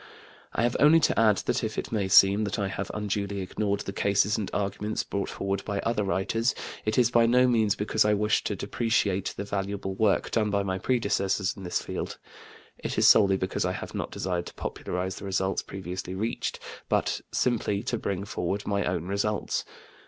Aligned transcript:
I 0.51 0.63
have 0.63 0.75
only 0.79 0.99
to 0.99 1.19
add 1.19 1.37
that 1.45 1.63
if 1.63 1.77
it 1.77 1.91
may 1.91 2.07
seem 2.07 2.43
that 2.45 2.57
I 2.57 2.69
have 2.69 2.89
unduly 2.91 3.39
ignored 3.39 3.81
the 3.81 3.93
cases 3.93 4.35
and 4.35 4.49
arguments 4.51 5.03
brought 5.03 5.29
forward 5.29 5.63
by 5.63 5.79
other 5.81 6.03
writers, 6.03 6.55
it 6.85 6.97
is 6.97 7.11
by 7.11 7.27
no 7.27 7.47
means 7.47 7.75
because 7.75 8.03
I 8.03 8.15
wish 8.15 8.43
to 8.45 8.55
depreciate 8.55 9.35
the 9.37 9.43
valuable 9.43 9.93
work 9.93 10.31
done 10.31 10.49
by 10.49 10.63
my 10.63 10.79
predecessors 10.79 11.55
in 11.55 11.61
this 11.61 11.83
field. 11.83 12.17
It 12.79 12.97
is 12.97 13.07
solely 13.07 13.37
because 13.37 13.63
I 13.63 13.73
have 13.73 13.93
not 13.93 14.09
desired 14.09 14.47
to 14.47 14.55
popularize 14.55 15.17
the 15.17 15.25
results 15.25 15.61
previously 15.61 16.15
reached, 16.15 16.59
but 16.89 17.21
simply 17.31 17.83
to 17.83 17.97
bring 17.99 18.25
forward 18.25 18.65
my 18.65 18.83
own 18.85 19.05
results. 19.05 19.65